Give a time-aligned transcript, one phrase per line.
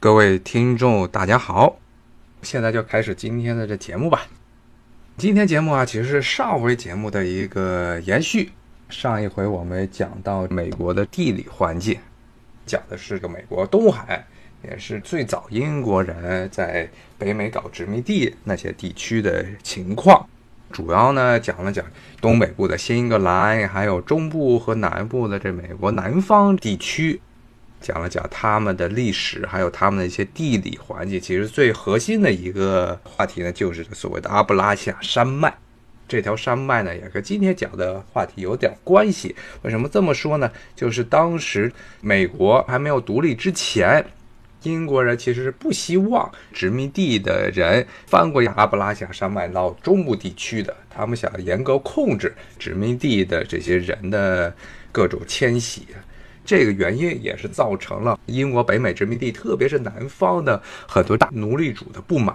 [0.00, 1.76] 各位听众，大家好！
[2.42, 4.28] 现在就开始今天的这节目吧。
[5.16, 8.52] 今天节目啊，其实是上回节目的一个延续。
[8.88, 11.98] 上一回我们讲到美国的地理环境，
[12.64, 14.24] 讲的是个美国东海，
[14.62, 16.88] 也是最早英国人在
[17.18, 20.24] 北美搞殖民地那些地区的情况。
[20.70, 21.84] 主要呢讲了讲
[22.20, 27.20] 东北部的新英格兰，还有中部和南部的这美国南方地区。
[27.80, 31.20] 讲了讲他们的历史，还有他们的一些地理环境。
[31.20, 35.52] 其实最核心的一个话题呢，就是所谓的阿布拉契亚山脉。
[36.08, 39.36] 这条山脉呢，也跟今天讲的话题有点关系。
[39.60, 40.50] 为什么这么说呢？
[40.74, 44.02] 就是当时美国还没有独立之前，
[44.62, 50.74] 英国人其实是不希望殖民地的人翻过阿布拉契亚山脉到中部地区的。
[50.88, 54.52] 他们想严格控制殖民地的这些人的
[54.90, 55.86] 各种迁徙。
[56.48, 60.58] 这个原因也是造成了英国北美殖民地，特别是南方的
[60.88, 62.34] 很多大奴隶主的不满。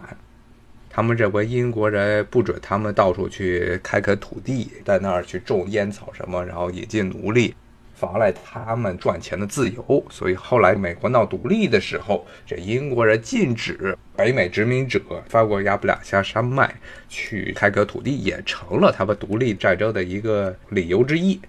[0.87, 7.55] 他们认为英国人不准他们到处去开垦土地，在那儿去种烟草什么，然后引进奴隶，
[7.96, 10.05] 妨碍他们赚钱的自由。
[10.12, 16.71] 所以后来美国闹独立的时候，这英国人禁止北美殖民者翻过亚布拉加山脉
[17.09, 21.40] 去开垦土地，也成了他们独立战争的一个理由之一。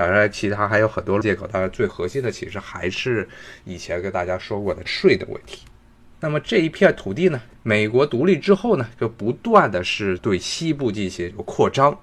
[0.00, 1.46] 当然，其他还有很多借口。
[1.46, 3.28] 当然，最核心的其实还是
[3.64, 5.66] 以前跟大家说过的税的问题。
[6.20, 11.94] 那么这一片土地呢，美国独立之后呢，就不断的是对西部进行扩张。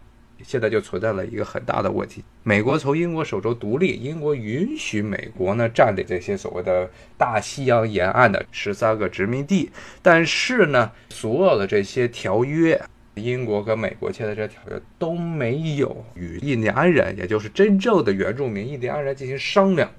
[0.43, 6.87] 现在就存在了一个很大的问题：美国从英国手中独立，英国允许美国呢占领这些所谓的
[7.17, 9.71] 大西洋沿岸的十三个殖民地，
[10.03, 12.79] 但是呢，所有的这些条约。
[13.17, 19.89] 英国跟美国签的这条约都没有与印第安人，也就是真正的原住民印第安人进行商量。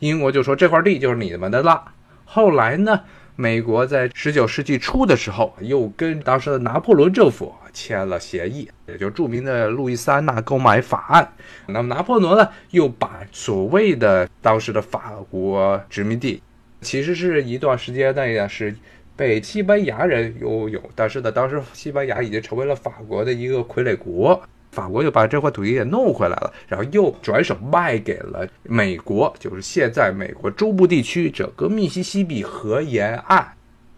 [0.00, 1.92] 英国就说这块地就是你们的了。
[2.24, 3.00] 后来呢，
[3.36, 11.32] 美国在十九世纪初的时候，又跟当时的拿破仑政府签了协议，也就著名的路易斯安那购买法案。
[11.66, 16.42] 那么拿破仑呢，又把所谓的当时的法国殖民地，
[16.80, 18.74] 其实是一段时间内呢是。
[19.18, 24.40] 被西班牙人拥有，但是呢，当时西班牙已经成为了法国的一个傀儡国，
[24.70, 33.44] 法国就把这块土地也弄回来了，然后又转手卖给了美国，就是现在美国中部地区整个密西西比河沿岸，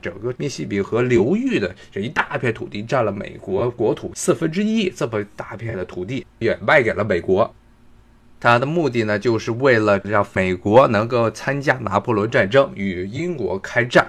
[0.00, 7.54] 整个密西西比河流域的这一大片土地，占了美国国土四分之一，这么大片的土地也卖给了美国，
[8.40, 14.06] 他的目的呢，就是为了让美国能够参加拿破仑战争，与英国开战。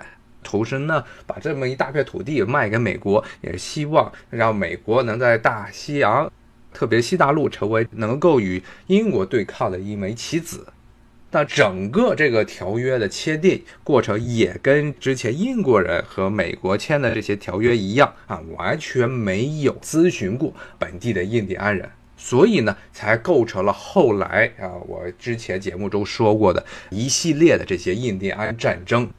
[0.52, 6.30] 投身呢，把这么一大片土地卖给美国，也希望让美国能在大西洋，
[6.74, 10.68] 特别西大陆成为能够与英国对抗的一枚棋子。
[11.30, 29.10] 但整个这个条约的签订过程也跟之前英国人和美国签的这些条约一样啊，完全没有咨询过本地的印第安人，所以呢，才构成了后来啊，我之前节目中说过的一系列的这些印第安战争。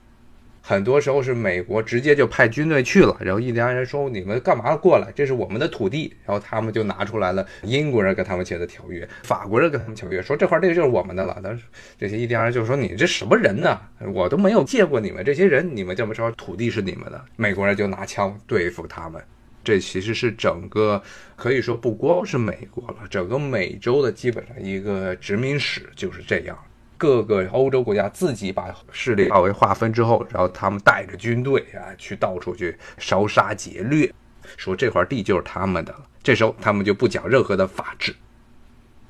[0.64, 5.10] 很多时候是美国直接就派军队去了，然后印第安人说：“你们干嘛过来？
[5.12, 11.36] 这是我们的土地。”然后他们就拿出来了英国人跟他们签的条约，法国人跟他们条约，说这块地就是我们的了。
[11.42, 11.64] 但是
[11.98, 13.76] 这些印第安人就说：“你这什么人呢？
[14.14, 19.20] 我都没有见过你们这些人，你们这么说土地是你们的？”美国人就拿枪对付他们。
[19.64, 21.00] 这其实是整个
[21.36, 26.56] 可以说不光是美国了，整个美洲的基本上一个殖民史就是这样。
[27.02, 34.14] 各个欧洲国家自己把势力范围划分之后，然后他们带着军队啊，去到处去烧杀劫掠，
[34.56, 36.06] 说这块地就是他们的了。
[36.22, 38.14] 这时候他们就不讲任何的法治。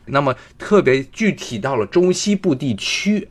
[0.07, 3.29] 那么特别具体到了中西部地区。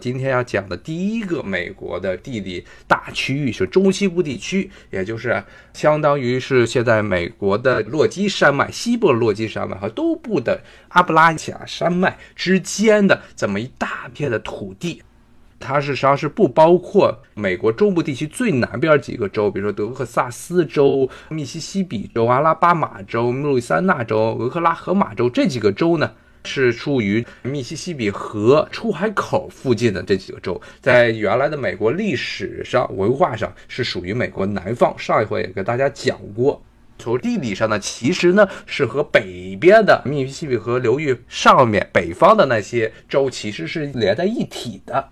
[0.00, 5.44] 今天要讲的第一个美国的地理大区域是中西部地区，也就是
[5.74, 15.02] 相当于是现在美国的落基山脉西部的落基山脉和东部的阿布拉契亚山脉之间的这么一大片的土地。
[15.62, 26.10] 它实际上是不包括美国中部地区最南边几个州，比如说德克萨斯州、密西西比州、阿拉巴马州、路易斯安那州、俄克拉荷马州这几个州呢。
[26.44, 34.94] 是处于密西西比河出海口附近的这几个州，在原来的美国历史上、文化上是属于美国南方。
[34.98, 36.62] 上一回也跟大家讲过，
[36.98, 45.08] 从地理上呢，其实呢是和北边的密西西比河流域上面北方的那些州其实是连在一起的。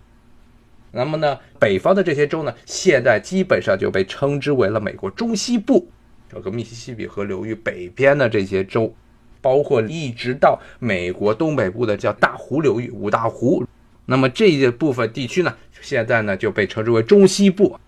[0.91, 5.91] 那么呢，北方的这些州呢，现在基本上就被称之为了美国中西部，
[6.33, 8.95] 这个密西西比河流域北边的这些州。
[9.41, 13.65] 包括一直到美国东北部的叫大湖流域五大湖，
[14.07, 17.79] 那么这一部分地区呢，现在呢就被称之为中西部。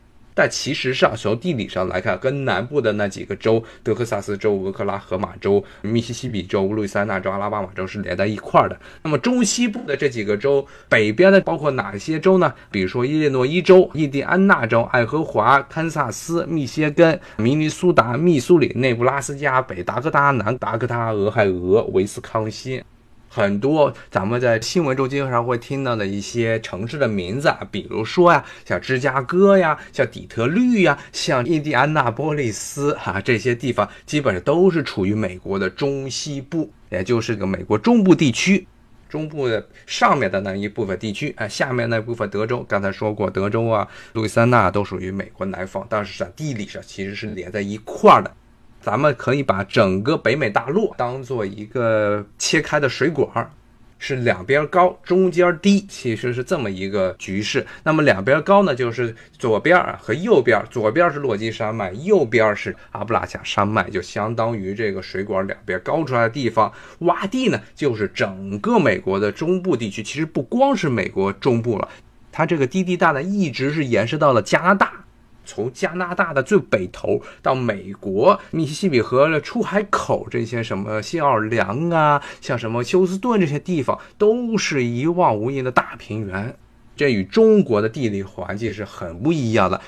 [0.41, 8.81] 但其实上，从地理上来看，跟南部的那几个州——德克萨斯州、俄克拉荷马州、密西西比州、路易斯安那州、阿拉巴马州——是连在一块儿的。
[9.03, 12.55] 那么中西部的这几个州，北边的包括哪些州呢？
[12.71, 22.83] 比如说伊利诺伊州、印第安纳州、爱荷华、堪萨斯、密歇根、明尼苏达、密苏里、内布拉斯加、北达科他、南达科他、俄亥俄、威斯康星。
[23.33, 38.67] 很多咱们在新闻中经常会听到的一些城市的名字啊，比如说呀，像芝加哥呀，像底特律呀，像印第安纳波利斯哈，这些地方基本上都是处于美国的中西部，也就是个美国中部地区，
[39.09, 48.35] 中部的上面的那一部分地区啊，下面那部分德州，刚才说过，德州啊，路易斯安那都属于美国南方，但是在地理上其实是连在一块儿的。
[48.81, 53.51] 咱们可以把整个北美大陆当做一个切开的水管儿，
[53.99, 57.67] 是两边高，中间低，其实是这么一个局势。
[57.83, 66.73] 那么两边高呢，就是左边和右边，左边是落基山脉，右边是阿布拉恰山脉，就相当于这个水管两边高出来的地方。
[67.01, 70.03] 洼地呢，就是整个美国的中部地区。
[70.03, 71.87] 其实不光是美国中部了，
[72.33, 75.05] 它这个低地带呢，一直是延伸到了加拿大。
[75.51, 86.55] 从加拿大的最北头到美国密西西比河的出海口，这些什么新奥尔良啊，像什么休斯顿这些地方，都是一望无垠的大平原。
[86.95, 89.81] 这与中国的地理环境是很不一样的。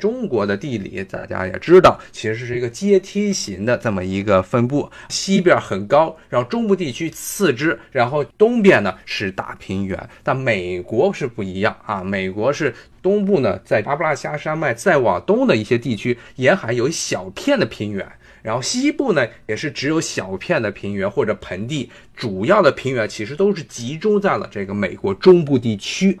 [0.00, 10.08] 中国的地理大家也知道，其实是一个阶梯型的这么一个分布，西边很高，然后中部地区次之，然后东边呢是大平原。
[10.24, 18.10] 但美国是不一样啊，美国是东部呢，在阿布拉加山脉再往东的一些地区沿海有一小片的平原，
[18.42, 26.18] 然后西部呢也是只有小片的平原或者盆地，主要的平原其实都是集中在了这个美国中部地区。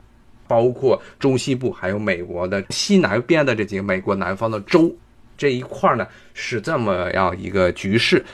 [0.50, 4.92] 包括中西部，还有美国的西南边的这几个美国南方的州，
[5.38, 6.04] 这一块呢
[6.34, 8.24] 是这么样一个局势，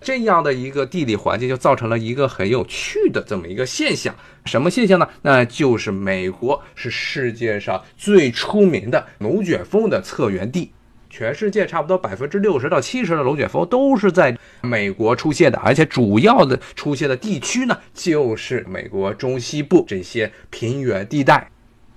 [0.00, 4.14] 这样的一个地理环境就造成了一个很有趣的这么一个现象。
[4.46, 5.06] 什么现象呢？
[5.20, 10.70] 那就是美国是世界上最出名的龙卷风的策源地。
[11.16, 21.48] 全世界差不多百分之六十到七十的龙卷风都是在美国出现的，而且主要的出现的地区呢，就是美国中西部这些平原地带。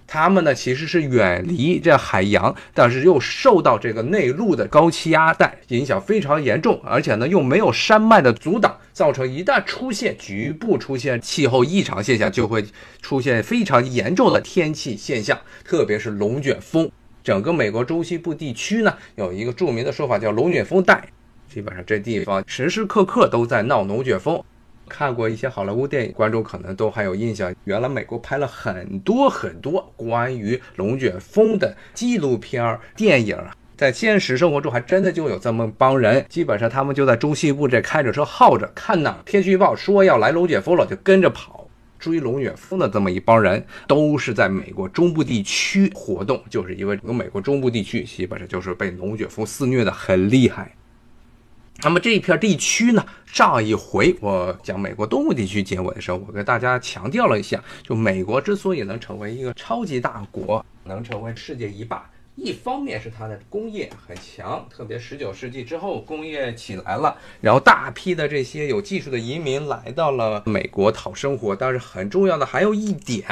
[0.06, 12.64] 它们呢其实是远离这海洋，但是又受到这个内陆的高气压带影响非常严重，而且呢又没有山脉的阻挡，造成一旦出现局部出现气候异常现象，就会
[13.02, 16.92] 出现非常严重的天气现象，特别是龙卷风。
[17.28, 21.04] 整个美国中西部地区呢，有一个著名的说法叫“龙卷风带”，
[21.54, 24.42] 基本上这地方时时刻刻都在闹龙卷风。
[24.88, 33.38] 看过一些好莱坞电影，观众可能都还有印象，原来美国拍了很多很多关于龙卷风的纪录片电影。
[33.76, 41.67] 在现实生活中，还真的就有这么帮人，基本上他们就在中西部这开着车耗着，看哪天气预报说要来龙卷风了，就跟着跑。
[42.00, 50.74] 追龙卷风的这么一帮人，都是在美国中部地区活动，就是因为整个美国中部地区基本上就是被龙卷风肆虐的很厉害。
[51.84, 62.10] 那么这一片地区呢，上一回我讲美国东部地区结尾的时候，我跟大家强调了一下，就美国之所以能成为一个超级大国，能成为世界一霸。
[62.40, 71.56] 一方面是它的工业很强，特别十九世纪之后工业起来了，然后大批的这些有技术的移民来到了美国讨生活。
[71.56, 73.26] 但是很重要的还有一点，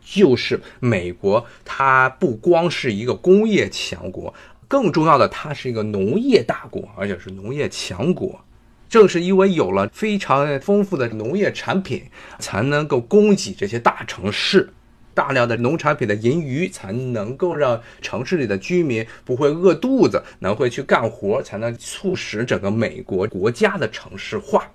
[0.00, 4.32] 就是美国它不光是一个工业强国，
[4.68, 8.40] 更重要的它是一个农业大国，而且是农业强国。
[8.88, 12.04] 正是因为有了非常丰富的农业产品，
[12.38, 14.72] 才能够供给这些大城市。
[15.14, 24.70] 大量的农产品的盈余才能够让城市里的居民不会饿肚子，能会去干活，才能促使整个美国国家的城市化。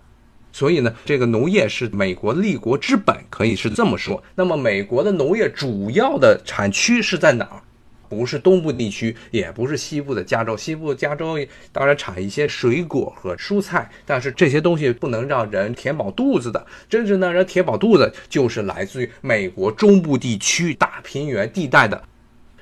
[0.52, 4.24] 所以呢，这个农业是美国立国之本，可以是这么说。
[4.34, 7.62] 那么，美国的农业主要的产区是在哪儿？
[8.10, 10.56] 不是东部地区，也不是西部的加州。
[10.58, 11.38] 西部加州
[11.72, 16.66] 当然产一些水果和蔬菜，但是这些东西不能让人填饱肚子的。
[16.90, 22.02] 真正让人填饱肚子，就是来自于美国中部地区大平原地带的。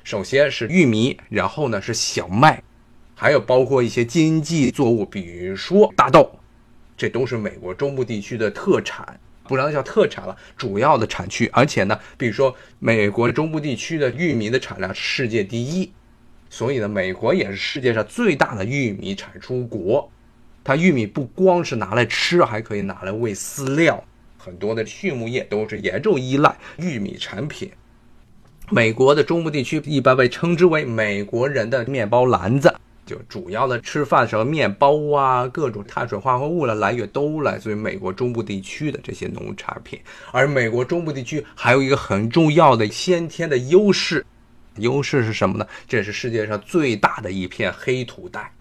[0.04, 2.62] 首先是玉米，然后呢是小麦，
[3.14, 6.30] 还有包括一些经济作物，比如说大豆，
[6.96, 9.18] 这都是美国中部地区的特产。
[9.46, 15.92] 不让叫特产了，主要的产区，而且呢，比如说美国中部地区的玉米的产量是世界第一，
[16.50, 20.10] 所以呢，美国也是世界上最大的玉米产出国。
[20.64, 24.02] 它玉米不光是拿来吃，还可以拿来喂饲料，
[24.36, 27.70] 很多的畜牧业都是严重依赖玉米产品。
[28.68, 32.74] 美国的中部地区一般被称之为美国人的面包篮子，
[33.06, 39.98] 就主要的吃饭时候面包啊，各种碳水化合物的来源都来自于美国中部地区的这些农产品。
[40.32, 44.26] 而美国中部地区还有一个很重要的先天的优势，
[44.78, 45.64] 优势是什么呢？
[45.86, 48.52] 这是世界上最大的一片黑土带。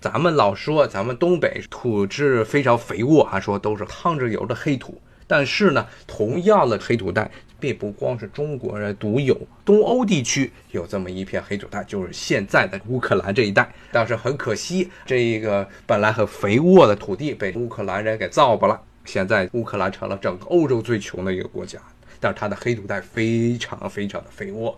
[0.00, 4.98] 咱们老说咱们东北土质非常肥沃，还说都是趟着油的黑土。
[5.26, 7.30] 但是呢，同样的黑土带
[7.60, 13.70] 并不光是中国人独有，东欧地区有这么一片黑土带，就是现在的乌克兰这一带。
[13.92, 18.82] 但是很可惜，这一个本来很肥沃的土地被乌克兰人给造不了。
[19.04, 21.78] 现在乌克兰成了整个欧洲最穷的一个国家，
[22.18, 24.76] 但是它的黑土带非常非常的肥沃。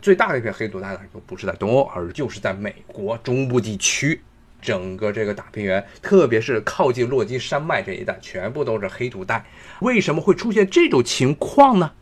[0.00, 4.20] 最大的一片黑土带呢，就不是在东欧，而就是在美国中部地区。
[4.62, 9.44] 整个这个大平原，特别是靠近落基山脉这一带，全部都是黑土带。
[9.80, 11.92] 为什么会出现这种情况呢？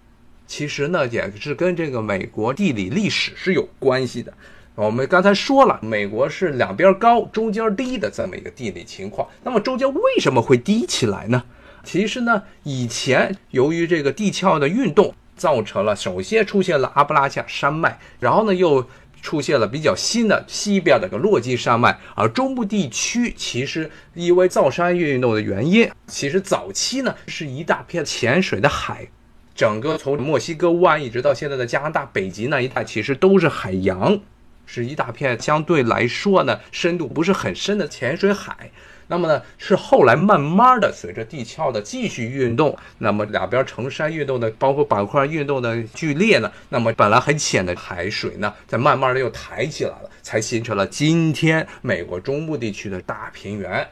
[0.46, 4.32] 其实呢，也是跟这个美国地理历史是有关系的。
[4.74, 9.28] 我们刚才说了，美国是两边高、中间低的这么一个地理情况。
[9.42, 11.42] 那么中间为什么会低起来呢？
[11.82, 18.86] 其实呢，以前由于这个地壳的运动，造成了首先出现了阿布拉恰山脉，然后呢又。
[19.24, 29.08] 出现了比较新的西边的个落基山脉，而中部地区其实因为造山运动的原因，其实早期呢是一大片浅水的海，
[29.54, 34.18] 整个从墨西哥湾一直到现在的加拿大北极那一带，其实都是海洋，
[34.66, 38.70] 是一大片相对来说呢深度不是很深的浅水海。
[39.06, 53.86] 那么呢，是后来慢慢的随着地壳的继续运动，那么两边成山运动的，包括板块运动的剧烈呢，那么本来很浅的海水呢，在慢慢的又抬起来了，才形成了今天美国中部地区的大平原。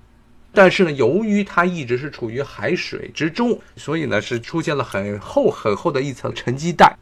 [0.54, 6.96] 但是呢，由于它一直是处于海水之中，所以呢是出现了很厚很厚的一层沉积带。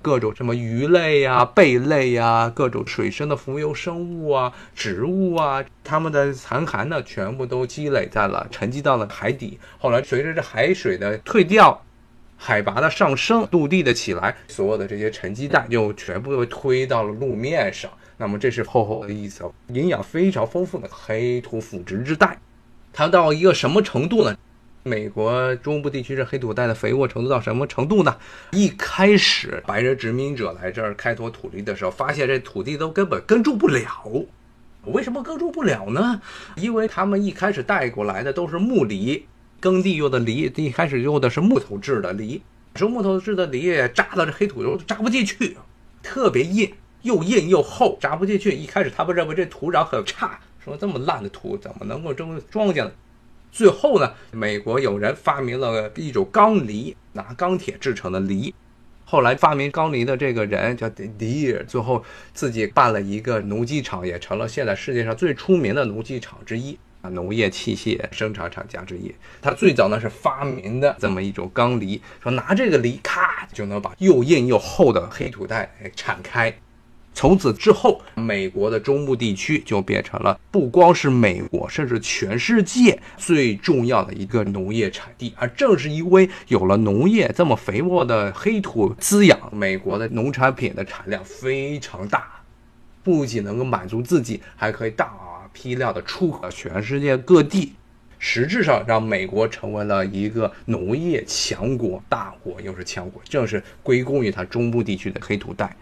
[0.00, 9.58] 各种什么鱼类呀、贝类呀、各种水生的浮游生物啊、植物啊，它们的残骸呢，全部都积累在了、沉积到了海底。
[9.78, 11.82] 后来随着这海水的退掉，
[12.36, 17.90] 海拔的上升，陆地的起来，所有的这些沉积带就全部被推到了路面上。
[18.18, 22.38] 那么这是厚厚的一层营养非常丰富的黑土腐殖之带。
[22.94, 24.36] 它到一个什么程度呢？
[24.84, 28.16] 美国中部地区这黑土带的肥沃程度到什么程度呢？
[28.52, 33.84] 一开始白人殖民者来这儿开拓土地的时候，发现这土地都根本耕种不了。
[34.84, 36.20] 为什么耕种不了呢？
[36.54, 39.26] 因为他们一开始带过来的都是木犁，
[39.58, 42.40] 耕地用的犁，一开始用的是木头制的犁，
[42.76, 45.56] 说木头制的犁扎到这黑土中扎不进去，
[46.00, 46.72] 特别硬，
[47.02, 48.52] 又硬又厚，扎不进去。
[48.52, 52.90] 一开始他们认为这土壤很差，说这么烂的土怎么能够种庄稼呢？
[53.52, 58.54] 最后呢，美国有人发明了一种钢犁，拿钢铁制成的犁。
[59.04, 62.02] 后来发明钢犁的这个人叫迪尔，最后
[62.32, 69.14] 自己办了一个农机厂，也成了现在世界上最出名的农机厂之一啊，农业器械生产厂家之一。
[69.42, 76.52] 他最早呢是发明的这么一种钢犁，说拿这个犁，咔就能把又硬又厚的黑土带铲开。
[77.14, 85.32] 从此之后，美国的中部地区就变成了不光是美国，甚至全世界最重要的一个农业产地。
[85.36, 92.26] 而正是因为有了农业这么肥沃的黑土滋养，美国的农产品的产量非常大，
[93.04, 95.14] 不仅能够满足自己，还可以大
[95.52, 97.74] 批量的出口全世界各地，
[98.18, 105.74] 实质上让美国成为了一个农业强国，大国又是强国，正是归功于它中部地区的黑土带。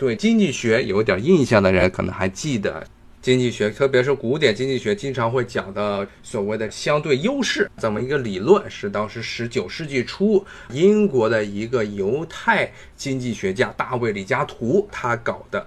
[0.00, 2.82] 对经济学有点印象的人，可能还记得
[3.20, 15.66] 经济学，特别是古典经济学经常会讲的所谓的相对优势这么一个理论，是当时十九世纪初英国的一个犹太经济学家大卫李嘉图他搞的。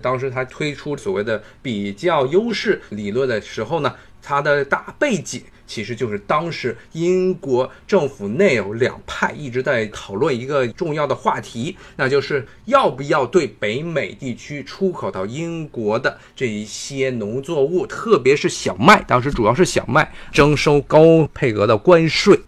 [0.00, 5.42] 当时他推出所谓的比较优势理论的时候呢，他的大背景。
[5.66, 22.38] 其实就是当时英国政府内有两派一直在讨论一个重要的话题，那就是要不要对北美地区出口到英国的这一些农作物，特别是小麦，当时主要是小麦，征收高配额的关税。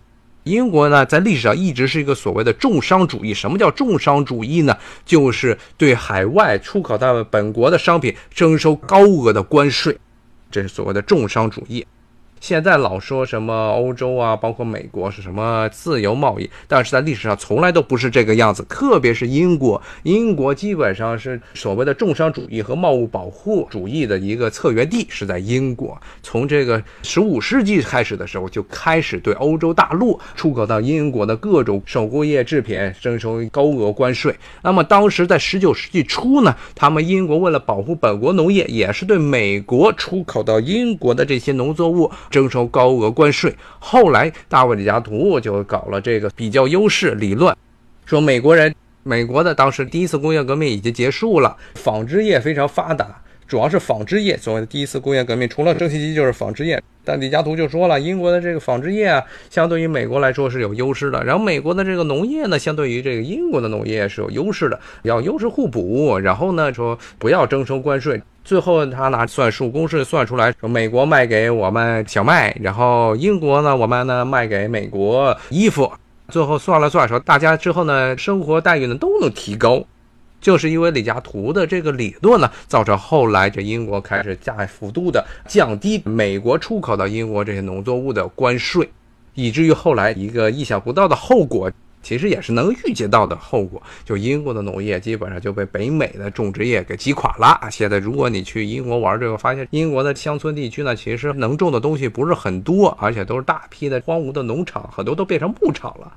[0.44, 3.34] 英国呢，在历史上一直是一个所谓的重商主义。
[3.34, 4.76] 什么叫重商主义呢？
[5.04, 9.98] 就是对海外出口到本国的商品征收高额的关税，
[10.48, 11.84] 这是所谓的重商主义。
[12.38, 18.64] 现在老说什么欧洲啊，包括美国是什么自由贸易，但是在历史上从来都不是这个样子。
[18.68, 25.98] 特别是英国，英国基本上是所谓的重商主义和贸易保护主义的一个策源地，是在英国。
[26.22, 34.32] 从这个十五世纪开始的时候，就开始对欧洲大陆出口到英国的各种手工业制品征收高额关税。
[34.62, 42.08] 那么当时在十九世纪初呢，他们英国为了保护本国农业，也是对美国出口到英国的这些农作物。
[42.36, 47.56] 征收高额关税，后来大卫李嘉图就搞了这个比较优势理论，
[48.04, 48.74] 说美国人，
[49.04, 54.36] 美国的当时第一次工业革命已经结束了，纺织业非常发达，主要是纺织业。
[54.36, 56.78] 所谓的第一次工业革命，除了蒸汽机就是纺织业。
[57.06, 61.24] 但李嘉图就说了，英国的这个纺织业啊，相对于美国来说是有优势的。
[61.24, 66.18] 然后美国的这个农业呢，相对于这个英国的农业是有优势的，要优势互补。
[66.18, 68.20] 然后呢，说不要征收关税。
[68.46, 75.90] 最后他拿算术公式算出来，说美国卖给我们小麦，然后英国呢，我们呢卖给美国衣服。
[76.28, 79.84] 最后算了算，说大家之后呢，生活待遇呢都能提高，
[80.40, 88.88] 就是因为李嘉图的这个理论呢，造成后来这英国开始大幅度的降低美国出口到英国这些农作物的关税，
[89.34, 91.68] 以至于后来一个意想不到的后果。
[92.06, 97.68] 其实也是能预见到的后果，就英国的农业基本上就被北美的种植业给击垮了啊。
[97.68, 106.12] 现在如果你去英国玩，这个发现英国的乡村地区呢，其实能种的东西不是很多，而且都是大批的荒芜的农场，很多都变成牧场了。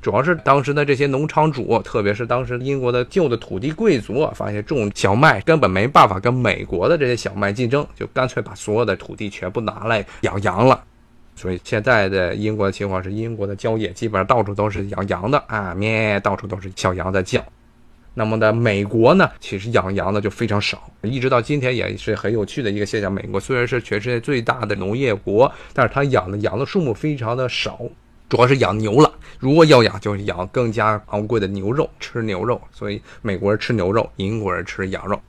[0.00, 10.82] 主要是当时的这些农场主，特别是当时英国的旧的土地贵族，发现种小麦根本没办法跟美国的这些小麦竞争，就干脆把所有的土地全部拿来养羊了。
[11.36, 17.44] 所以现在的英国的情况是，英国的郊野基本上到处都是养羊的啊，咩，到处都是小羊在叫。
[18.14, 23.12] 那么呢，美国呢，其实养羊的就非常少，一直到今天也是很有趣的一个现象。
[23.12, 27.78] 美国虽然是全世界最大的农业国，但是它养的羊的数目非常的少，
[28.30, 29.12] 主要是养牛了。
[29.38, 32.58] 如果要养，就是养更加昂贵的牛肉，吃牛肉。
[32.72, 35.20] 所以美国人吃牛肉，英国人吃羊肉。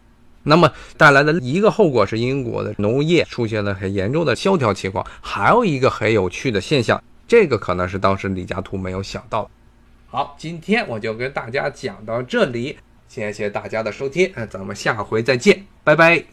[0.48, 5.06] 那么带来的一个后果是，英国的农业出现了很严重的萧条情况。
[5.22, 9.50] 还有一个很有趣的现象，这个可能是当时李嘉图没有想到。
[10.08, 12.78] 好，今天我就跟大家讲到这里，
[13.10, 16.28] 谢谢大家的收听，咱们下回再见，拜拜。